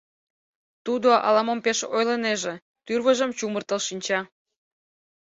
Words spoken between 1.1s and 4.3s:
ала-мом пеш ойлынеже, тӱрвыжым чумыртыл шинча.